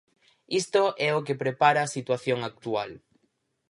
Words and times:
Isto 0.61 0.83
é 1.07 1.09
o 1.17 1.23
que 1.25 1.39
prepara 1.43 1.79
a 1.81 1.91
situación 1.95 2.39
actual. 2.51 2.91